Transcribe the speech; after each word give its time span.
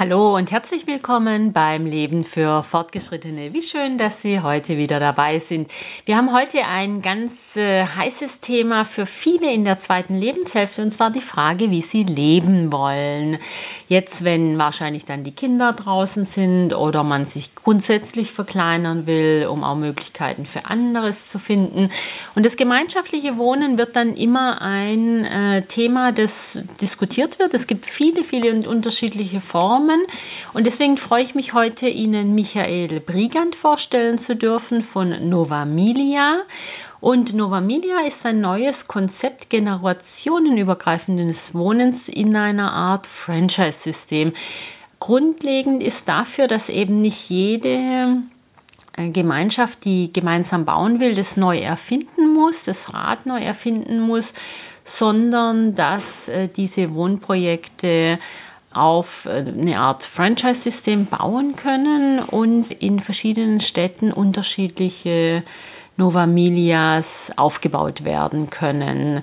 Hallo 0.00 0.34
und 0.34 0.50
herzlich 0.50 0.86
willkommen 0.86 1.52
beim 1.52 1.84
Leben 1.84 2.24
für 2.32 2.64
Fortgeschrittene. 2.70 3.52
Wie 3.52 3.68
schön, 3.68 3.98
dass 3.98 4.14
Sie 4.22 4.40
heute 4.40 4.78
wieder 4.78 4.98
dabei 4.98 5.42
sind. 5.50 5.70
Wir 6.06 6.16
haben 6.16 6.32
heute 6.32 6.64
ein 6.64 7.02
ganz 7.02 7.32
äh, 7.54 7.84
heißes 7.84 8.30
Thema 8.46 8.86
für 8.94 9.06
viele 9.22 9.52
in 9.52 9.66
der 9.66 9.78
zweiten 9.84 10.16
Lebenshälfte 10.16 10.80
und 10.80 10.96
zwar 10.96 11.10
die 11.10 11.20
Frage, 11.20 11.70
wie 11.70 11.84
sie 11.92 12.04
leben 12.04 12.72
wollen. 12.72 13.40
Jetzt, 13.90 14.12
wenn 14.20 14.56
wahrscheinlich 14.56 15.04
dann 15.06 15.24
die 15.24 15.32
Kinder 15.32 15.72
draußen 15.72 16.28
sind 16.36 16.72
oder 16.72 17.02
man 17.02 17.26
sich 17.34 17.50
grundsätzlich 17.56 18.30
verkleinern 18.34 19.04
will, 19.04 19.48
um 19.50 19.64
auch 19.64 19.74
Möglichkeiten 19.74 20.46
für 20.52 20.64
anderes 20.64 21.16
zu 21.32 21.40
finden. 21.40 21.90
Und 22.36 22.46
das 22.46 22.54
gemeinschaftliche 22.54 23.36
Wohnen 23.36 23.78
wird 23.78 23.96
dann 23.96 24.14
immer 24.14 24.62
ein 24.62 25.24
äh, 25.24 25.62
Thema, 25.74 26.12
das 26.12 26.30
diskutiert 26.80 27.36
wird. 27.40 27.52
Es 27.52 27.66
gibt 27.66 27.84
viele, 27.96 28.22
viele 28.26 28.52
und 28.52 28.68
unterschiedliche 28.68 29.40
Formen. 29.50 30.00
Und 30.52 30.68
deswegen 30.68 30.96
freue 30.96 31.24
ich 31.24 31.34
mich 31.34 31.52
heute, 31.52 31.88
Ihnen 31.88 32.36
Michael 32.36 33.00
Brigand 33.00 33.56
vorstellen 33.56 34.20
zu 34.24 34.36
dürfen 34.36 34.84
von 34.92 35.28
Novamilia. 35.28 36.44
Und 37.00 37.34
Novamilia 37.34 38.08
ist 38.08 38.24
ein 38.24 38.40
neues 38.42 38.74
Konzept 38.86 39.48
generationenübergreifendes 39.48 41.36
Wohnens 41.52 41.96
in 42.06 42.36
einer 42.36 42.70
Art 42.72 43.06
Franchise-System. 43.24 44.34
Grundlegend 44.98 45.82
ist 45.82 45.96
dafür, 46.04 46.46
dass 46.46 46.68
eben 46.68 47.00
nicht 47.00 47.16
jede 47.28 48.18
äh, 48.96 49.08
Gemeinschaft, 49.10 49.78
die 49.84 50.12
gemeinsam 50.12 50.66
bauen 50.66 51.00
will, 51.00 51.14
das 51.14 51.36
neu 51.36 51.58
erfinden 51.58 52.34
muss, 52.34 52.54
das 52.66 52.76
Rad 52.88 53.24
neu 53.24 53.40
erfinden 53.40 54.00
muss, 54.00 54.24
sondern 54.98 55.74
dass 55.74 56.02
äh, 56.26 56.48
diese 56.54 56.92
Wohnprojekte 56.92 58.18
auf 58.74 59.06
äh, 59.24 59.38
eine 59.38 59.78
Art 59.78 60.02
Franchise-System 60.14 61.06
bauen 61.06 61.56
können 61.56 62.18
und 62.20 62.70
in 62.70 63.00
verschiedenen 63.00 63.62
Städten 63.62 64.12
unterschiedliche 64.12 65.44
Novamilias 66.00 67.04
aufgebaut 67.36 68.04
werden 68.04 68.48
können. 68.48 69.22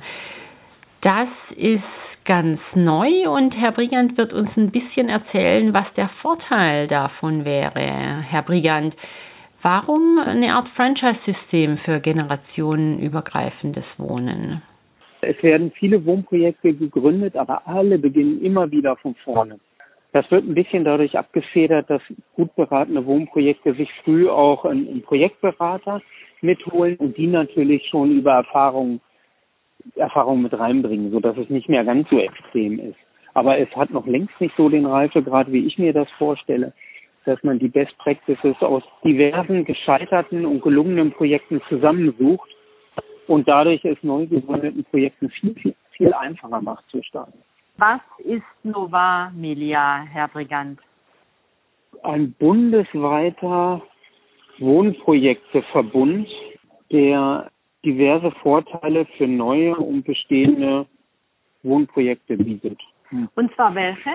Das 1.02 1.28
ist 1.56 1.82
ganz 2.24 2.60
neu 2.76 3.28
und 3.30 3.52
Herr 3.52 3.72
Brigand 3.72 4.16
wird 4.18 4.32
uns 4.32 4.50
ein 4.56 4.70
bisschen 4.70 5.10
erzählen, 5.10 5.74
was 5.74 5.86
der 5.96 6.10
Vorteil 6.22 6.88
davon 6.88 7.46
wäre. 7.46 8.22
Herr 8.30 8.44
Brigand, 8.44 8.96
warum 9.64 10.20
eine 10.20 10.54
Art 10.54 10.68
Franchise-System 10.76 11.80
für 11.80 12.00
generationenübergreifendes 12.00 13.86
Wohnen? 13.98 14.62
Es 15.22 15.42
werden 15.42 15.72
viele 15.72 16.06
Wohnprojekte 16.06 16.74
gegründet, 16.74 17.36
aber 17.36 17.68
alle 17.68 17.98
beginnen 17.98 18.44
immer 18.44 18.70
wieder 18.70 18.98
von 18.98 19.16
vorne. 19.16 19.58
Das 20.14 20.30
wird 20.30 20.48
ein 20.48 20.54
bisschen 20.54 20.84
dadurch 20.84 21.18
abgefedert, 21.18 21.90
dass 21.90 22.02
gut 22.36 22.56
beratene 22.56 23.06
Wohnprojekte 23.06 23.74
sich 23.74 23.90
früh 24.04 24.30
auch 24.30 24.64
einen 24.64 25.02
Projektberater 25.02 26.02
mitholen 26.42 26.96
und 26.98 27.18
die 27.18 27.28
natürlich 27.28 27.88
schon 27.90 28.12
über 28.12 28.34
Erfahrung, 28.34 29.02
Erfahrung 29.96 30.42
mit 30.42 30.58
reinbringen, 30.58 31.12
so 31.12 31.20
dass 31.20 31.38
es 31.38 31.50
nicht 31.50 31.70
mehr 31.70 31.84
ganz 31.84 32.10
so 32.10 32.20
extrem 32.20 32.80
ist. 32.80 32.98
Aber 33.34 33.60
es 33.60 33.70
hat 33.76 33.92
noch 33.92 34.08
längst 34.08 34.40
nicht 34.42 34.56
so 34.58 34.70
den 34.70 34.86
Reifegrad, 34.86 35.52
wie 35.52 35.66
ich 35.66 35.78
mir 35.78 35.94
das 35.94 36.10
vorstelle, 36.18 36.74
dass 37.26 37.44
man 37.44 37.60
die 37.60 37.68
Best 37.68 37.96
Practices 38.00 38.56
aus 38.62 38.84
diversen 39.04 39.66
gescheiterten 39.66 40.46
und 40.46 40.62
gelungenen 40.62 41.12
Projekten 41.12 41.62
zusammensucht 41.70 42.50
und 43.28 43.48
dadurch 43.48 43.84
es 43.86 44.02
neu 44.02 44.26
gegründeten 44.26 44.84
Projekten 44.86 45.30
viel, 45.30 45.54
viel, 45.56 45.76
viel 45.92 46.14
einfacher 46.14 46.62
macht 46.62 46.90
zu 46.90 47.04
starten. 47.04 47.38
Was 47.78 48.02
ist 48.20 48.44
Nova 48.64 49.32
Melia, 49.36 50.04
Herr 50.12 50.30
Brigant? 50.30 50.80
Ein 52.02 52.34
bundesweiter 52.40 53.82
Wohnprojekteverbund, 54.60 56.28
der 56.92 57.52
diverse 57.86 58.32
Vorteile 58.42 59.06
für 59.18 59.28
neue 59.28 59.76
und 59.76 60.04
bestehende 60.04 60.86
Wohnprojekte 61.64 62.38
bietet. 62.38 62.80
Und 63.36 63.54
zwar 63.56 63.74
welche? 63.76 64.12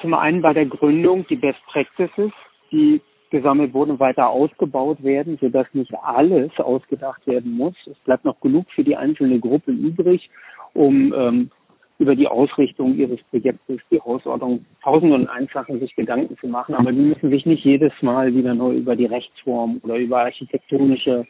Zum 0.00 0.14
einen 0.14 0.42
bei 0.42 0.52
der 0.52 0.66
Gründung 0.66 1.26
die 1.28 1.36
Best 1.36 1.60
Practices, 1.66 2.32
die 2.70 3.00
gesammelt 3.30 3.74
wurden 3.74 3.98
weiter 3.98 4.28
ausgebaut 4.28 5.02
werden, 5.02 5.38
sodass 5.40 5.66
nicht 5.72 5.92
alles 5.94 6.50
ausgedacht 6.58 7.26
werden 7.26 7.52
muss. 7.52 7.74
Es 7.86 7.98
bleibt 7.98 8.24
noch 8.24 8.40
genug 8.40 8.66
für 8.70 8.84
die 8.84 8.96
einzelne 8.96 9.38
Gruppe 9.38 9.72
übrig, 9.72 10.30
um 10.72 11.12
ähm, 11.12 11.50
über 11.98 12.14
die 12.14 12.28
Ausrichtung 12.28 12.96
ihres 12.96 13.20
Projektes, 13.30 13.80
die 13.90 14.00
Hausordnung, 14.00 14.64
tausend 14.82 15.12
und 15.12 15.28
eins 15.28 15.52
Sachen 15.52 15.80
sich 15.80 15.94
Gedanken 15.96 16.36
zu 16.38 16.46
machen, 16.46 16.74
aber 16.74 16.92
die 16.92 17.00
müssen 17.00 17.30
sich 17.30 17.44
nicht 17.44 17.64
jedes 17.64 17.92
Mal 18.02 18.34
wieder 18.34 18.54
neu 18.54 18.74
über 18.74 18.94
die 18.94 19.06
Rechtsform 19.06 19.80
oder 19.82 19.96
über 19.96 20.20
architektonische 20.20 21.26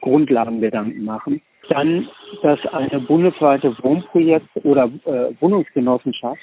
Grundlagen 0.00 0.60
Gedanken 0.60 1.04
machen. 1.04 1.42
Dann, 1.68 2.08
dass 2.42 2.58
eine 2.72 3.00
bundesweite 3.00 3.76
Wohnprojekt 3.82 4.48
oder 4.62 4.90
äh, 5.04 5.34
Wohnungsgenossenschaft 5.40 6.40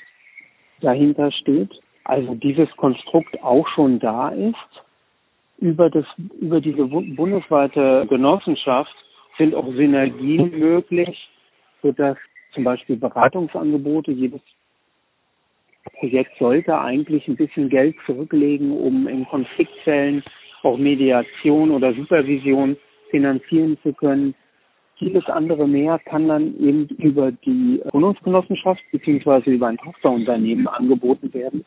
dahinter 0.82 1.32
steht, 1.32 1.72
also 2.04 2.36
dieses 2.36 2.70
Konstrukt 2.78 3.42
auch 3.42 3.68
schon 3.70 4.00
da 4.00 4.30
ist. 4.30 4.56
Über 5.58 5.90
das, 5.90 6.06
über 6.40 6.62
diese 6.62 6.86
bundesweite 6.86 8.06
Genossenschaft 8.08 8.94
sind 9.38 9.56
auch 9.56 9.66
Synergien 9.74 10.52
möglich, 10.60 11.30
sodass 11.82 12.18
zum 12.56 12.64
Beispiel 12.64 12.98
Beratungsangebote. 12.98 14.12
Jedes 14.12 14.42
Projekt 16.00 16.38
sollte 16.40 16.80
eigentlich 16.80 17.28
ein 17.28 17.36
bisschen 17.36 17.70
Geld 17.70 17.96
zurücklegen, 18.08 18.72
um 18.72 19.08
in 19.08 19.26
Konfliktfällen 19.28 20.24
auch 20.64 20.78
Mediation 20.78 21.70
oder 21.70 21.94
Supervision 21.94 22.76
finanzieren 23.12 23.78
zu 23.84 23.94
können. 23.94 24.34
Vieles 24.98 25.26
andere 25.28 25.68
mehr 25.68 26.00
kann 26.00 26.28
dann 26.28 26.58
eben 26.60 26.88
über 26.98 27.32
die 27.32 27.82
Wohnungsgenossenschaft 27.92 28.82
beziehungsweise 28.92 29.52
über 29.52 29.68
ein 29.68 29.78
Tochterunternehmen 29.78 30.68
angeboten 30.68 31.34
werden, 31.34 31.66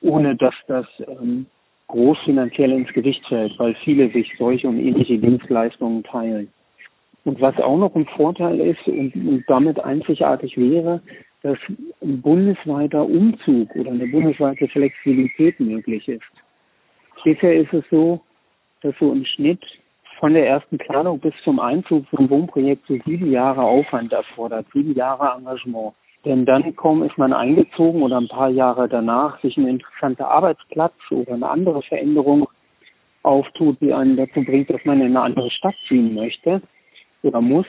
ohne 0.00 0.34
dass 0.34 0.54
das 0.66 0.86
ähm, 1.06 1.46
groß 1.88 2.18
finanziell 2.24 2.72
ins 2.72 2.92
Gewicht 2.94 3.24
fällt, 3.28 3.58
weil 3.58 3.74
viele 3.84 4.10
sich 4.10 4.32
solche 4.38 4.68
und 4.68 4.78
ähnliche 4.78 5.18
Dienstleistungen 5.18 6.02
teilen. 6.02 6.50
Und 7.24 7.40
was 7.40 7.56
auch 7.58 7.76
noch 7.76 7.94
ein 7.94 8.06
Vorteil 8.06 8.60
ist 8.60 8.86
und, 8.86 9.14
und 9.14 9.44
damit 9.48 9.80
einzigartig 9.80 10.56
wäre, 10.56 11.02
dass 11.42 11.58
ein 12.02 12.20
bundesweiter 12.22 13.04
Umzug 13.04 13.74
oder 13.76 13.90
eine 13.90 14.06
bundesweite 14.06 14.66
Flexibilität 14.68 15.60
möglich 15.60 16.08
ist. 16.08 16.22
Bisher 17.24 17.54
ist 17.54 17.72
es 17.72 17.84
so, 17.90 18.20
dass 18.82 18.94
so 18.98 19.12
im 19.12 19.24
Schnitt 19.24 19.64
von 20.18 20.34
der 20.34 20.48
ersten 20.48 20.78
Planung 20.78 21.20
bis 21.20 21.34
zum 21.44 21.60
Einzug 21.60 22.06
vom 22.08 22.28
Wohnprojekt 22.28 22.86
so 22.86 22.98
sieben 23.04 23.30
Jahre 23.30 23.62
Aufwand 23.62 24.12
erfordert, 24.12 24.66
sieben 24.72 24.94
Jahre 24.94 25.38
Engagement. 25.38 25.94
Denn 26.24 26.44
dann 26.44 26.74
kaum 26.74 27.04
ist 27.04 27.16
man 27.16 27.32
eingezogen 27.32 28.02
oder 28.02 28.18
ein 28.18 28.28
paar 28.28 28.50
Jahre 28.50 28.88
danach 28.88 29.40
sich 29.40 29.56
ein 29.56 29.68
interessanter 29.68 30.28
Arbeitsplatz 30.28 30.94
oder 31.10 31.34
eine 31.34 31.48
andere 31.48 31.82
Veränderung 31.82 32.48
auftut, 33.22 33.80
die 33.80 33.92
einen 33.92 34.16
dazu 34.16 34.42
bringt, 34.42 34.70
dass 34.70 34.84
man 34.84 35.00
in 35.00 35.08
eine 35.08 35.20
andere 35.20 35.50
Stadt 35.50 35.76
ziehen 35.86 36.14
möchte, 36.14 36.62
oder 37.22 37.40
muss, 37.40 37.66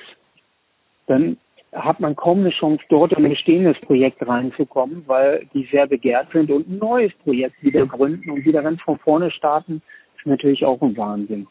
dann 1.07 1.37
hat 1.73 1.99
man 1.99 2.15
kaum 2.15 2.39
eine 2.39 2.49
Chance, 2.49 2.83
dort 2.89 3.11
in 3.13 3.25
ein 3.25 3.31
bestehendes 3.31 3.79
Projekt 3.81 4.25
reinzukommen, 4.27 5.03
weil 5.05 5.47
die 5.53 5.67
sehr 5.71 5.87
begehrt 5.87 6.31
sind 6.31 6.49
und 6.49 6.67
ein 6.67 6.77
neues 6.79 7.13
Projekt 7.23 7.61
wieder 7.63 7.85
gründen 7.85 8.31
und 8.31 8.45
wieder 8.45 8.63
ganz 8.63 8.81
von 8.81 8.97
vorne 8.99 9.29
starten, 9.31 9.81
ist 10.17 10.25
natürlich 10.25 10.65
auch 10.65 10.81
ein 10.81 10.97
Wahnsinn. 10.97 11.47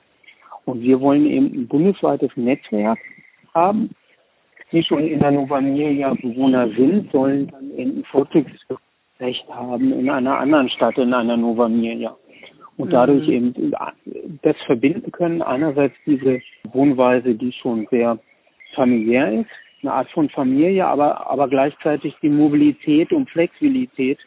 Und 0.64 0.82
wir 0.82 1.00
wollen 1.00 1.26
eben 1.26 1.46
ein 1.46 1.68
bundesweites 1.68 2.30
Netzwerk 2.36 2.98
haben. 3.54 3.90
Die 4.70 4.82
schon 4.82 5.06
in 5.06 5.20
der 5.20 5.30
Nova 5.30 5.62
Milia 5.62 6.12
Bewohner 6.12 6.68
sind, 6.76 7.10
sollen 7.10 7.46
dann 7.46 7.70
eben 7.78 8.00
ein 8.00 8.04
Vorzugsrecht 8.04 9.48
haben 9.48 9.92
in 9.92 10.10
einer 10.10 10.38
anderen 10.38 10.68
Stadt, 10.68 10.98
in 10.98 11.14
einer 11.14 11.38
Nova 11.38 11.68
Milia 11.68 12.14
und 12.78 12.92
dadurch 12.92 13.26
mhm. 13.26 13.32
eben 13.32 13.72
das 14.42 14.56
verbinden 14.66 15.12
können. 15.12 15.42
Einerseits 15.42 15.94
diese 16.06 16.40
Wohnweise, 16.72 17.34
die 17.34 17.52
schon 17.52 17.86
sehr 17.90 18.18
familiär 18.74 19.40
ist, 19.40 19.50
eine 19.82 19.92
Art 19.92 20.10
von 20.10 20.28
Familie, 20.30 20.86
aber, 20.86 21.28
aber 21.30 21.48
gleichzeitig 21.48 22.14
die 22.22 22.28
Mobilität 22.28 23.12
und 23.12 23.28
Flexibilität 23.30 24.18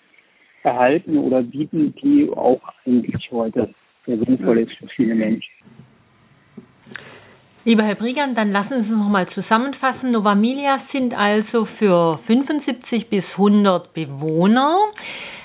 erhalten 0.63 1.17
oder 1.17 1.41
bieten, 1.41 1.93
die 2.01 2.29
auch 2.29 2.61
eigentlich 2.85 3.31
heute 3.31 3.73
sehr 4.05 4.17
sinnvoll 4.17 4.59
ist 4.59 4.73
für 4.77 4.87
viele 4.87 5.15
Menschen. 5.15 5.51
Lieber 7.63 7.83
Herr 7.83 7.95
Brigand, 7.95 8.37
dann 8.37 8.51
lassen 8.51 8.69
Sie 8.69 8.75
uns 8.75 8.89
nochmal 8.89 9.27
zusammenfassen. 9.29 10.11
Novamilia 10.11 10.81
sind 10.91 11.13
also 11.13 11.65
für 11.77 12.19
75 12.25 13.07
bis 13.09 13.23
100 13.33 13.93
Bewohner. 13.93 14.77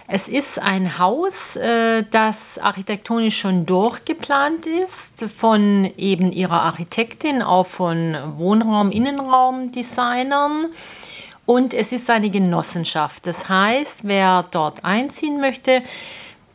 Es 0.09 0.21
ist 0.29 0.59
ein 0.61 0.99
Haus, 0.99 1.33
äh, 1.57 2.05
das 2.13 2.37
architektonisch 2.61 3.41
schon 3.41 3.67
durchgeplant 3.67 4.65
ist, 4.65 5.31
von 5.41 5.91
eben 5.97 6.31
ihrer 6.31 6.63
Architektin, 6.63 7.43
auch 7.43 7.67
von 7.77 8.17
Wohnraum, 8.37 8.93
Innenraumdesignern. 8.93 10.67
und 11.47 11.73
es 11.73 11.91
ist 11.93 12.11
eine 12.11 12.31
Genossenschaft. 12.31 13.21
Das 13.25 13.37
heißt, 13.49 14.03
wer 14.03 14.47
dort 14.51 14.85
einziehen 14.85 15.41
möchte, 15.41 15.83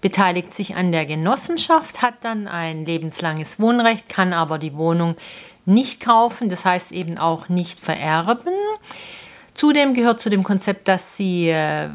beteiligt 0.01 0.53
sich 0.57 0.75
an 0.75 0.91
der 0.91 1.05
Genossenschaft, 1.05 2.01
hat 2.01 2.15
dann 2.23 2.47
ein 2.47 2.85
lebenslanges 2.85 3.47
Wohnrecht, 3.57 4.07
kann 4.09 4.33
aber 4.33 4.59
die 4.59 4.75
Wohnung 4.75 5.15
nicht 5.65 6.01
kaufen, 6.01 6.49
das 6.49 6.61
heißt 6.63 6.91
eben 6.91 7.17
auch 7.17 7.47
nicht 7.47 7.79
vererben. 7.81 8.53
Zudem 9.59 9.93
gehört 9.93 10.21
zu 10.23 10.29
dem 10.29 10.43
Konzept, 10.43 10.87
dass 10.87 11.01
sie 11.17 11.49
äh, 11.49 11.89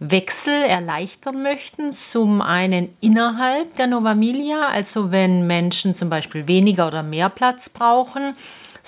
Wohnraumwechsel 0.00 0.62
erleichtern 0.68 1.42
möchten. 1.42 1.96
Zum 2.12 2.40
einen 2.42 2.96
innerhalb 3.00 3.76
der 3.76 3.86
Novamilia, 3.86 4.68
also 4.68 5.10
wenn 5.10 5.46
Menschen 5.46 5.96
zum 5.98 6.10
Beispiel 6.10 6.46
weniger 6.46 6.86
oder 6.88 7.02
mehr 7.02 7.28
Platz 7.28 7.60
brauchen, 7.72 8.36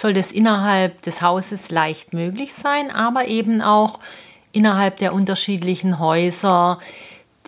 soll 0.02 0.14
das 0.14 0.26
innerhalb 0.32 1.02
des 1.02 1.20
Hauses 1.20 1.58
leicht 1.68 2.12
möglich 2.12 2.50
sein, 2.62 2.90
aber 2.90 3.26
eben 3.26 3.62
auch 3.62 3.98
innerhalb 4.52 4.98
der 4.98 5.14
unterschiedlichen 5.14 5.98
Häuser, 5.98 6.78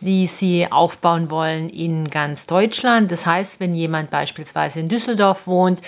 die 0.00 0.30
sie 0.40 0.66
aufbauen 0.70 1.30
wollen 1.30 1.68
in 1.68 2.08
ganz 2.08 2.38
Deutschland. 2.46 3.10
Das 3.10 3.24
heißt, 3.24 3.50
wenn 3.58 3.74
jemand 3.74 4.10
beispielsweise 4.10 4.78
in 4.78 4.88
Düsseldorf 4.88 5.38
wohnt 5.44 5.80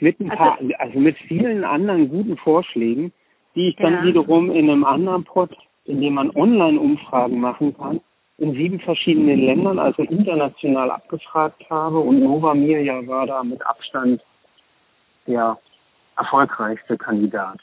Mit 0.00 0.18
ein 0.20 0.30
also 0.30 0.42
paar, 0.42 0.58
also 0.78 0.98
mit 0.98 1.16
vielen 1.28 1.64
anderen 1.64 2.08
guten 2.08 2.36
Vorschlägen, 2.36 3.12
die 3.54 3.68
ich 3.68 3.76
dann 3.76 3.94
ja. 3.94 4.04
wiederum 4.04 4.50
in 4.50 4.68
einem 4.68 4.84
anderen 4.84 5.24
Pod, 5.24 5.50
in 5.84 6.00
dem 6.00 6.14
man 6.14 6.30
Online-Umfragen 6.30 7.38
machen 7.40 7.76
kann, 7.76 8.00
in 8.38 8.52
sieben 8.54 8.80
verschiedenen 8.80 9.40
Ländern, 9.40 9.78
also 9.78 10.02
international 10.02 10.90
abgefragt 10.90 11.62
habe. 11.70 11.98
Und 11.98 12.20
Nova 12.20 12.54
Milia 12.54 13.06
war 13.06 13.26
da 13.26 13.42
mit 13.42 13.64
Abstand 13.66 14.20
der 15.26 15.58
erfolgreichste 16.16 16.96
Kandidat. 16.96 17.58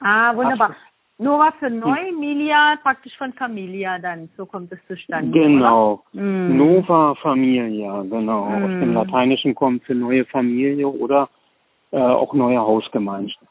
Ah, 0.00 0.34
wunderbar. 0.34 0.74
Nova 1.18 1.52
für 1.58 1.68
neu, 1.68 2.12
Milia 2.18 2.76
praktisch 2.82 3.14
von 3.18 3.34
Familia 3.34 3.98
dann, 3.98 4.30
so 4.38 4.46
kommt 4.46 4.72
es 4.72 4.78
zustande. 4.88 5.38
Genau. 5.38 6.02
Mm. 6.14 6.56
Nova 6.56 7.14
Familia, 7.16 8.02
genau. 8.08 8.46
Mm. 8.46 8.64
Aus 8.64 8.70
dem 8.70 8.94
Lateinischen 8.94 9.54
kommt 9.54 9.84
für 9.84 9.94
neue 9.94 10.24
Familie 10.24 10.88
oder 10.88 11.28
äh, 11.90 11.98
auch 11.98 12.32
neue 12.32 12.58
Hausgemeinschaft. 12.58 13.49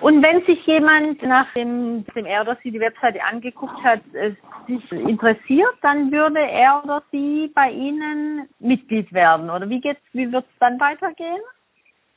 Und 0.00 0.22
wenn 0.22 0.44
sich 0.44 0.64
jemand, 0.66 1.22
nachdem 1.22 2.04
dem 2.14 2.26
er 2.26 2.42
oder 2.42 2.56
sie 2.62 2.70
die 2.70 2.80
Webseite 2.80 3.22
angeguckt 3.22 3.82
hat, 3.82 4.00
äh, 4.14 4.32
sich 4.66 4.92
interessiert, 4.92 5.74
dann 5.82 6.10
würde 6.10 6.40
er 6.40 6.82
oder 6.84 7.02
sie 7.12 7.50
bei 7.54 7.70
Ihnen 7.70 8.48
Mitglied 8.58 9.12
werden. 9.12 9.50
Oder 9.50 9.68
wie 9.68 9.80
geht's, 9.80 10.00
wie 10.12 10.30
wird 10.32 10.44
es 10.44 10.58
dann 10.58 10.80
weitergehen? 10.80 11.42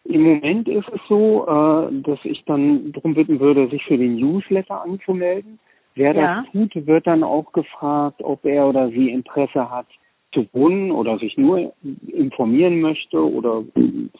Im 0.06 0.24
Moment 0.24 0.68
ist 0.68 0.88
es 0.90 1.02
so, 1.08 1.46
äh, 1.46 2.02
dass 2.02 2.20
ich 2.24 2.44
dann 2.46 2.92
darum 2.94 3.14
bitten 3.14 3.40
würde, 3.40 3.70
sich 3.70 3.84
für 3.86 3.98
den 3.98 4.16
Newsletter 4.16 4.82
anzumelden. 4.82 5.60
Wer 5.96 6.16
ja. 6.16 6.42
das 6.42 6.52
tut, 6.52 6.88
wird 6.88 7.06
dann 7.08 7.24
auch 7.24 7.52
gefragt, 7.52 8.22
ob 8.24 8.46
er 8.46 8.68
oder 8.68 8.90
sie 8.90 9.10
Interesse 9.10 9.70
hat 9.70 9.88
zu 10.32 10.48
wohnen 10.54 10.92
oder 10.92 11.18
sich 11.18 11.38
nur 11.38 11.74
informieren 12.08 12.82
möchte 12.82 13.20
oder 13.20 13.64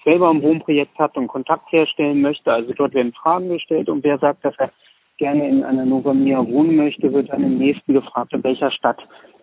selber 0.04 0.30
ein 0.30 0.42
Wohnprojekt 0.42 0.98
hat 0.98 1.16
und 1.18 1.28
Kontakt 1.28 1.72
herstellen 1.72 2.22
möchte. 2.22 2.52
Also 2.52 2.74
dort 2.74 2.94
werden 2.94 3.14
Fragen 3.14 3.50
gestellt 3.50 3.90
und 3.90 4.04
wer 4.04 4.18
sagt, 4.18 4.44
dass 4.44 4.56
er 4.58 4.72
gerne 5.18 5.48
in 5.48 5.64
einer 5.64 5.86
Novamia 5.86 6.46
wohnen 6.48 6.76
möchte, 6.76 7.14
wird 7.14 7.30
dann 7.30 7.44
im 7.44 7.58
nächsten 7.58 7.94
gefragt, 7.94 8.34
in 8.34 8.44
welcher 8.44 8.72
Stadt 8.72 9.00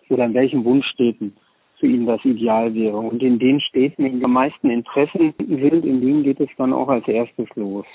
oder 0.09 0.25
in 0.25 0.33
welchen 0.33 0.65
Wunschstädten 0.65 1.37
für 1.79 1.87
ihn 1.87 2.05
das 2.05 2.23
Ideal 2.25 2.73
wäre. 2.73 2.97
Und 2.97 3.21
in 3.21 3.39
den 3.39 3.61
Städten, 3.61 4.05
in 4.05 4.19
den 4.19 4.31
meisten 4.31 4.69
Interessen 4.69 5.33
sind, 5.37 5.85
in 5.85 6.01
denen 6.01 6.23
geht 6.23 6.39
es 6.39 6.49
dann 6.57 6.73
auch 6.73 6.89
als 6.89 7.07
erstes 7.07 7.47
los. 7.55 7.85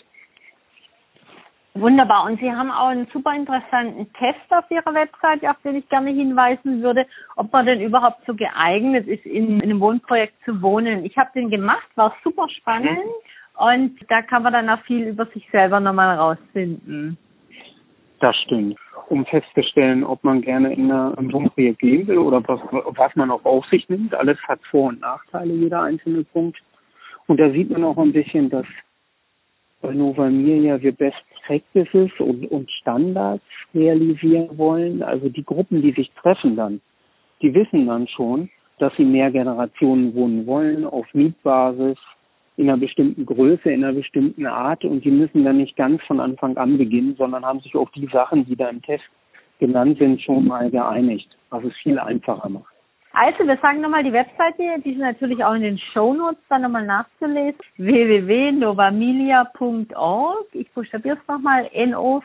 Wunderbar. 1.75 2.27
Und 2.27 2.39
Sie 2.39 2.53
haben 2.53 2.71
auch 2.71 2.89
einen 2.89 3.07
super 3.13 3.35
interessanten 3.35 4.13
Test 4.13 4.51
auf 4.51 4.71
Ihrer 4.71 4.93
Website, 4.93 5.45
auf 5.47 5.57
den 5.65 5.77
ich 5.77 5.89
gerne 5.89 6.11
hinweisen 6.11 6.83
würde, 6.83 7.07
ob 7.37 7.51
man 7.51 7.65
denn 7.65 7.81
überhaupt 7.81 8.27
so 8.27 8.35
geeignet 8.35 9.07
ist, 9.09 9.25
in, 9.25 9.61
in 9.61 9.63
einem 9.63 9.81
Wohnprojekt 9.81 10.35
zu 10.45 10.61
wohnen. 10.61 11.05
Ich 11.05 11.17
habe 11.17 11.31
den 11.35 11.49
gemacht, 11.49 11.89
war 11.95 12.15
super 12.23 12.47
spannend 12.51 12.99
und 13.57 13.99
da 14.09 14.21
kann 14.21 14.43
man 14.43 14.53
dann 14.53 14.69
auch 14.69 14.83
viel 14.83 15.09
über 15.09 15.25
sich 15.27 15.49
selber 15.51 15.81
nochmal 15.81 16.19
rausfinden. 16.19 17.17
Das 18.21 18.37
stimmt. 18.37 18.79
Um 19.09 19.25
festzustellen, 19.27 20.05
ob 20.05 20.23
man 20.25 20.43
gerne 20.43 20.73
in 20.73 20.93
einem 20.93 21.33
Wohnprojekt 21.33 21.83
leben 21.83 22.07
will 22.07 22.19
oder 22.19 22.47
was, 22.47 22.61
was 22.71 23.17
man 23.17 23.31
auch 23.31 23.45
auf 23.45 23.67
sich 23.67 23.89
nimmt. 23.89 24.15
Alles 24.15 24.39
hat 24.47 24.61
Vor- 24.71 24.91
und 24.91 25.01
Nachteile, 25.01 25.53
jeder 25.55 25.83
einzelne 25.83 26.23
Punkt. 26.25 26.59
Und 27.27 27.41
da 27.41 27.51
sieht 27.51 27.71
man 27.71 27.83
auch 27.83 27.97
ein 27.97 28.13
bisschen, 28.13 28.51
dass 28.51 28.67
bei 29.83 29.93
Nova 29.93 30.31
Miria 30.31 30.81
wir 30.81 30.93
Best 30.93 31.23
Practices 31.47 32.11
und, 32.19 32.51
und 32.51 32.71
Standards 32.71 33.43
realisieren 33.75 34.57
wollen. 34.57 35.03
Also 35.03 35.29
die 35.29 35.45
Gruppen, 35.45 35.83
die 35.83 35.93
sich 35.93 36.11
treffen 36.23 36.57
dann, 36.57 36.81
die 37.43 37.53
wissen 37.53 37.87
dann 37.87 38.07
schon, 38.09 38.49
dass 38.79 38.93
sie 38.97 39.05
mehr 39.05 39.31
Generationen 39.31 40.15
wohnen 40.15 40.47
wollen 40.47 40.85
auf 40.85 41.07
Mietbasis, 41.13 41.99
in 42.57 42.69
einer 42.69 42.79
bestimmten 42.79 43.25
Größe, 43.27 43.71
in 43.71 43.83
einer 43.83 43.95
bestimmten 43.95 44.47
Art 44.47 44.85
und 44.85 45.05
die 45.05 45.11
müssen 45.11 45.45
dann 45.45 45.57
nicht 45.57 45.77
ganz 45.77 46.03
von 46.03 46.21
Anfang 46.21 46.57
an 46.57 46.79
beginnen, 46.79 47.15
sondern 47.17 47.45
haben 47.45 47.61
sich 47.61 47.75
auf 47.75 47.91
die 47.93 48.07
Sachen, 48.13 48.45
die 48.47 48.57
da 48.57 48.69
im 48.69 48.83
Test 48.83 49.05
genannt 49.59 49.99
sind, 49.99 50.21
schon 50.21 50.47
mal 50.47 50.71
geeinigt, 50.71 51.29
was 51.51 51.65
es 51.65 51.75
viel 51.83 51.99
einfacher 51.99 52.49
macht. 52.49 52.72
Also, 53.15 53.47
wir 53.47 53.59
sagen 53.59 53.83
nochmal 53.83 54.05
die 54.05 54.13
Webseite, 54.13 54.81
die 54.83 54.93
ist 54.93 54.99
natürlich 54.99 55.45
auch 55.45 55.53
in 55.53 55.61
den 55.63 55.79
Shownotes 55.79 56.43
dann 56.49 56.63
nochmal 56.63 56.87
nachzulesen. 56.87 57.61
www.novamilia.org. 57.77 60.47
Ich 60.53 60.73
buchstabiere 60.73 61.19
es 61.21 61.29
nochmal. 61.29 61.69
N-O-V-A-M-I-L-I-A.org. 61.73 62.19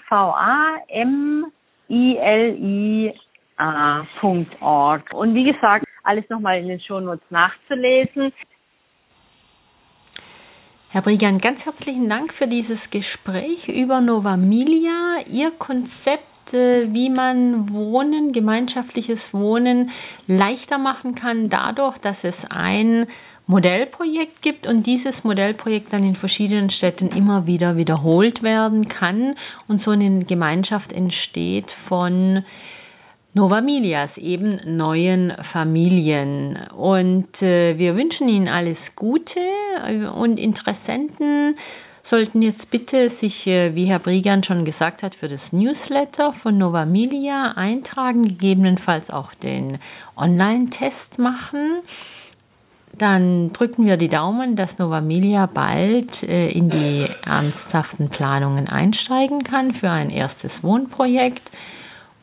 Und 5.13 5.35
wie 5.35 5.51
gesagt, 5.51 5.85
alles 6.03 6.29
nochmal 6.29 6.59
in 6.59 6.69
den 6.69 6.79
Shownotes 6.79 7.29
nachzulesen. 7.29 8.31
Herr 10.89 11.01
Brigant, 11.01 11.41
ganz 11.41 11.59
herzlichen 11.65 12.07
Dank 12.07 12.33
für 12.35 12.47
dieses 12.47 12.79
Gespräch 12.91 13.67
über 13.67 13.99
Novamilia, 13.99 15.25
Ihr 15.29 15.51
Konzept, 15.59 16.23
wie 16.53 17.09
man 17.09 17.73
Wohnen, 17.73 18.33
gemeinschaftliches 18.33 19.19
Wohnen 19.31 19.91
leichter 20.27 20.77
machen 20.77 21.15
kann, 21.15 21.49
dadurch, 21.49 21.97
dass 21.99 22.17
es 22.23 22.35
ein 22.49 23.07
Modellprojekt 23.47 24.41
gibt 24.41 24.67
und 24.67 24.85
dieses 24.85 25.15
Modellprojekt 25.23 25.91
dann 25.93 26.03
in 26.03 26.17
verschiedenen 26.17 26.69
Städten 26.69 27.07
immer 27.07 27.47
wieder 27.47 27.77
wiederholt 27.77 28.43
werden 28.43 28.89
kann 28.89 29.35
und 29.69 29.83
so 29.83 29.91
eine 29.91 30.25
Gemeinschaft 30.25 30.91
entsteht 30.91 31.65
von 31.87 32.43
Nova 33.33 33.61
Milias, 33.61 34.09
eben 34.17 34.59
neuen 34.77 35.31
Familien. 35.53 36.57
Und 36.75 37.29
äh, 37.41 37.77
wir 37.77 37.95
wünschen 37.95 38.27
Ihnen 38.27 38.47
alles 38.47 38.77
Gute 38.95 39.39
äh, 39.85 40.05
und 40.07 40.37
Interessenten 40.37 41.55
sollten 42.09 42.41
jetzt 42.41 42.69
bitte 42.71 43.11
sich, 43.21 43.45
äh, 43.47 43.75
wie 43.75 43.85
Herr 43.85 43.99
Briegan 43.99 44.43
schon 44.43 44.65
gesagt 44.65 45.03
hat, 45.03 45.15
für 45.15 45.27
das 45.27 45.41
Newsletter 45.51 46.33
von 46.41 46.57
Nova 46.57 46.85
Milia 46.85 47.53
eintragen, 47.55 48.27
gegebenenfalls 48.27 49.09
auch 49.09 49.33
den 49.35 49.79
Online-Test 50.15 51.17
machen. 51.17 51.81
Dann 52.97 53.53
drücken 53.53 53.85
wir 53.85 53.97
die 53.97 54.09
Daumen, 54.09 54.55
dass 54.55 54.69
Nova 54.79 55.01
Milia 55.01 55.45
bald 55.45 56.09
äh, 56.23 56.49
in 56.51 56.69
die 56.69 57.07
ernsthaften 57.25 58.09
Planungen 58.09 58.67
einsteigen 58.67 59.43
kann 59.43 59.73
für 59.75 59.89
ein 59.89 60.09
erstes 60.09 60.51
Wohnprojekt 60.61 61.43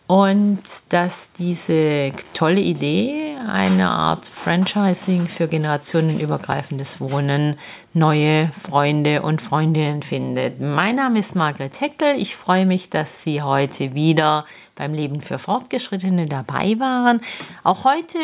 und 0.06 0.60
dass 0.90 1.12
diese 1.38 2.12
tolle 2.34 2.60
Idee, 2.60 3.23
eine 3.48 3.88
Art 3.88 4.24
Franchising 4.42 5.28
für 5.36 5.48
generationenübergreifendes 5.48 6.88
Wohnen, 6.98 7.58
neue 7.92 8.52
Freunde 8.68 9.22
und 9.22 9.40
Freundinnen 9.42 10.02
findet. 10.02 10.60
Mein 10.60 10.96
Name 10.96 11.20
ist 11.20 11.34
Margret 11.34 11.78
Heckel. 11.80 12.16
Ich 12.18 12.34
freue 12.36 12.66
mich, 12.66 12.88
dass 12.90 13.06
Sie 13.24 13.40
heute 13.42 13.94
wieder 13.94 14.46
beim 14.76 14.94
Leben 14.94 15.22
für 15.22 15.38
Fortgeschrittene 15.38 16.26
dabei 16.26 16.78
waren. 16.78 17.20
Auch 17.62 17.84
heute 17.84 18.18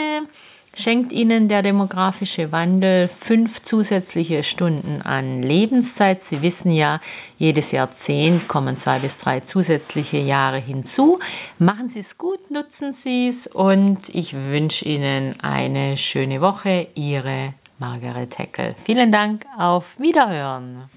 schenkt 0.83 1.12
Ihnen 1.12 1.49
der 1.49 1.62
demografische 1.62 2.53
Wandel 2.53 3.11
fünf 3.27 3.50
zusätzliche 3.69 4.45
Stunden 4.45 5.03
an 5.03 5.43
Lebenszeit. 5.43 6.21
Sie 6.31 6.41
wissen 6.43 6.73
ja, 6.73 7.00
jedes 7.39 7.71
Jahrzehnt 7.71 8.49
kommen 8.49 8.81
zwei 8.83 8.99
bis 9.00 9.12
drei 9.23 9.41
zusätzliche 9.53 10.19
Jahre 10.19 10.59
hinzu. 10.59 11.19
Machen 11.59 11.91
Sie 11.95 12.00
es 12.00 12.19
gut, 12.19 12.50
nutzen 12.50 12.97
Sie 13.05 13.29
es 13.29 13.53
und 13.53 13.99
ich 14.09 14.33
wünsche 14.33 14.85
Ihnen 14.85 15.41
eine 15.41 15.97
schöne 16.12 16.41
Woche. 16.41 16.89
Ihre 16.95 17.55
Margaret 17.79 18.39
Heckel. 18.39 18.75
Vielen 18.85 19.11
Dank, 19.11 19.45
auf 19.59 19.85
Wiederhören. 19.99 20.91